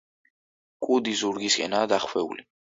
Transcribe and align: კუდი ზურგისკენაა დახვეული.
კუდი 0.87 1.15
ზურგისკენაა 1.21 1.93
დახვეული. 1.95 2.51